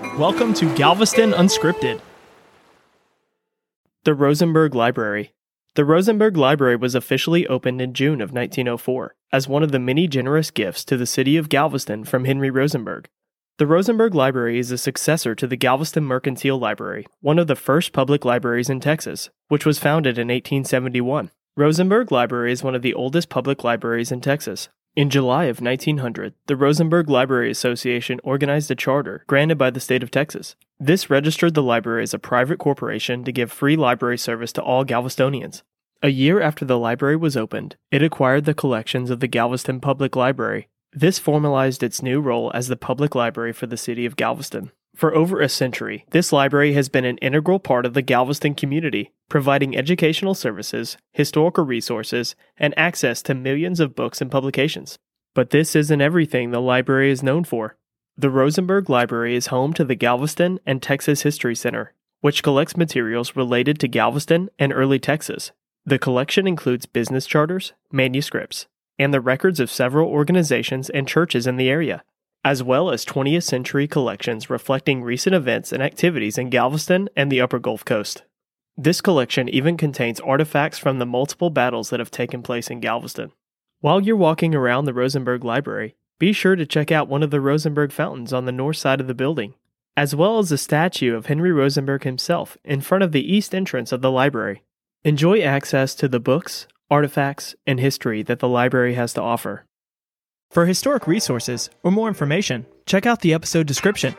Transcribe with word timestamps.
Welcome 0.00 0.54
to 0.54 0.74
Galveston 0.76 1.32
Unscripted. 1.32 2.00
The 4.04 4.14
Rosenberg 4.14 4.74
Library. 4.74 5.34
The 5.74 5.84
Rosenberg 5.84 6.38
Library 6.38 6.76
was 6.76 6.94
officially 6.94 7.46
opened 7.46 7.82
in 7.82 7.92
June 7.92 8.22
of 8.22 8.32
1904 8.32 9.14
as 9.30 9.46
one 9.46 9.62
of 9.62 9.72
the 9.72 9.78
many 9.78 10.08
generous 10.08 10.50
gifts 10.50 10.86
to 10.86 10.96
the 10.96 11.04
city 11.04 11.36
of 11.36 11.50
Galveston 11.50 12.04
from 12.04 12.24
Henry 12.24 12.48
Rosenberg. 12.48 13.08
The 13.58 13.66
Rosenberg 13.66 14.14
Library 14.14 14.58
is 14.58 14.70
a 14.70 14.78
successor 14.78 15.34
to 15.34 15.46
the 15.46 15.56
Galveston 15.56 16.04
Mercantile 16.04 16.58
Library, 16.58 17.06
one 17.20 17.38
of 17.38 17.46
the 17.46 17.54
first 17.54 17.92
public 17.92 18.24
libraries 18.24 18.70
in 18.70 18.80
Texas, 18.80 19.28
which 19.48 19.66
was 19.66 19.78
founded 19.78 20.16
in 20.16 20.28
1871. 20.28 21.30
Rosenberg 21.58 22.10
Library 22.10 22.52
is 22.52 22.62
one 22.62 22.74
of 22.74 22.80
the 22.80 22.94
oldest 22.94 23.28
public 23.28 23.62
libraries 23.64 24.10
in 24.10 24.22
Texas. 24.22 24.70
In 24.96 25.08
July 25.08 25.44
of 25.44 25.60
1900, 25.60 26.34
the 26.46 26.56
Rosenberg 26.56 27.08
Library 27.08 27.50
Association 27.50 28.20
organized 28.24 28.70
a 28.70 28.74
charter 28.74 29.24
granted 29.26 29.56
by 29.56 29.70
the 29.70 29.80
state 29.80 30.02
of 30.02 30.10
Texas. 30.10 30.56
This 30.78 31.08
registered 31.08 31.54
the 31.54 31.62
library 31.62 32.02
as 32.02 32.12
a 32.12 32.18
private 32.18 32.58
corporation 32.58 33.24
to 33.24 33.32
give 33.32 33.52
free 33.52 33.76
library 33.76 34.18
service 34.18 34.52
to 34.54 34.62
all 34.62 34.84
Galvestonians. 34.84 35.62
A 36.02 36.08
year 36.08 36.40
after 36.40 36.64
the 36.64 36.78
library 36.78 37.16
was 37.16 37.36
opened, 37.36 37.76
it 37.90 38.02
acquired 38.02 38.46
the 38.46 38.54
collections 38.54 39.10
of 39.10 39.20
the 39.20 39.28
Galveston 39.28 39.80
Public 39.80 40.16
Library 40.16 40.68
this 40.92 41.18
formalized 41.18 41.82
its 41.82 42.02
new 42.02 42.20
role 42.20 42.50
as 42.52 42.68
the 42.68 42.76
public 42.76 43.14
library 43.14 43.52
for 43.52 43.66
the 43.66 43.76
city 43.76 44.06
of 44.06 44.16
Galveston. 44.16 44.72
For 45.00 45.14
over 45.14 45.40
a 45.40 45.48
century, 45.48 46.04
this 46.10 46.30
library 46.30 46.74
has 46.74 46.90
been 46.90 47.06
an 47.06 47.16
integral 47.22 47.58
part 47.58 47.86
of 47.86 47.94
the 47.94 48.02
Galveston 48.02 48.54
community, 48.54 49.14
providing 49.30 49.74
educational 49.74 50.34
services, 50.34 50.98
historical 51.10 51.64
resources, 51.64 52.36
and 52.58 52.74
access 52.76 53.22
to 53.22 53.34
millions 53.34 53.80
of 53.80 53.94
books 53.94 54.20
and 54.20 54.30
publications. 54.30 54.98
But 55.34 55.48
this 55.48 55.74
isn't 55.74 56.02
everything 56.02 56.50
the 56.50 56.60
library 56.60 57.10
is 57.10 57.22
known 57.22 57.44
for. 57.44 57.78
The 58.18 58.28
Rosenberg 58.28 58.90
Library 58.90 59.36
is 59.36 59.46
home 59.46 59.72
to 59.72 59.86
the 59.86 59.94
Galveston 59.94 60.60
and 60.66 60.82
Texas 60.82 61.22
History 61.22 61.54
Center, 61.54 61.94
which 62.20 62.42
collects 62.42 62.76
materials 62.76 63.34
related 63.34 63.80
to 63.80 63.88
Galveston 63.88 64.50
and 64.58 64.70
early 64.70 64.98
Texas. 64.98 65.52
The 65.86 65.98
collection 65.98 66.46
includes 66.46 66.84
business 66.84 67.24
charters, 67.24 67.72
manuscripts, 67.90 68.66
and 68.98 69.14
the 69.14 69.22
records 69.22 69.60
of 69.60 69.70
several 69.70 70.10
organizations 70.10 70.90
and 70.90 71.08
churches 71.08 71.46
in 71.46 71.56
the 71.56 71.70
area, 71.70 72.04
as 72.44 72.62
well 72.62 72.90
as 72.90 73.04
20th 73.04 73.42
century 73.42 73.86
collections 73.86 74.48
reflecting 74.48 75.02
recent 75.02 75.34
events 75.34 75.72
and 75.72 75.82
activities 75.82 76.38
in 76.38 76.50
Galveston 76.50 77.08
and 77.16 77.30
the 77.30 77.40
Upper 77.40 77.58
Gulf 77.58 77.84
Coast. 77.84 78.22
This 78.76 79.00
collection 79.00 79.48
even 79.48 79.76
contains 79.76 80.20
artifacts 80.20 80.78
from 80.78 80.98
the 80.98 81.06
multiple 81.06 81.50
battles 81.50 81.90
that 81.90 82.00
have 82.00 82.10
taken 82.10 82.42
place 82.42 82.70
in 82.70 82.80
Galveston. 82.80 83.32
While 83.80 84.00
you're 84.00 84.16
walking 84.16 84.54
around 84.54 84.84
the 84.84 84.94
Rosenberg 84.94 85.44
Library, 85.44 85.96
be 86.18 86.32
sure 86.32 86.56
to 86.56 86.66
check 86.66 86.90
out 86.90 87.08
one 87.08 87.22
of 87.22 87.30
the 87.30 87.40
Rosenberg 87.40 87.92
fountains 87.92 88.32
on 88.32 88.44
the 88.44 88.52
north 88.52 88.76
side 88.76 89.00
of 89.00 89.06
the 89.06 89.14
building, 89.14 89.54
as 89.96 90.14
well 90.14 90.38
as 90.38 90.52
a 90.52 90.58
statue 90.58 91.14
of 91.14 91.26
Henry 91.26 91.52
Rosenberg 91.52 92.04
himself 92.04 92.56
in 92.64 92.80
front 92.80 93.04
of 93.04 93.12
the 93.12 93.34
east 93.34 93.54
entrance 93.54 93.92
of 93.92 94.02
the 94.02 94.10
library. 94.10 94.62
Enjoy 95.04 95.40
access 95.40 95.94
to 95.94 96.08
the 96.08 96.20
books, 96.20 96.66
artifacts, 96.90 97.54
and 97.66 97.80
history 97.80 98.22
that 98.22 98.38
the 98.38 98.48
library 98.48 98.94
has 98.94 99.12
to 99.14 99.22
offer. 99.22 99.66
For 100.50 100.66
historic 100.66 101.06
resources 101.06 101.70
or 101.84 101.92
more 101.92 102.08
information, 102.08 102.66
check 102.84 103.06
out 103.06 103.20
the 103.20 103.32
episode 103.32 103.68
description 103.68 104.16